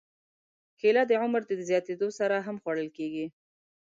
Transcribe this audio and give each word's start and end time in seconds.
کېله 0.79 1.03
د 1.07 1.11
عمر 1.23 1.41
زیاتېدو 1.69 2.09
سره 2.19 2.35
هم 2.45 2.55
خوړل 2.63 2.89
کېږي. 2.97 3.25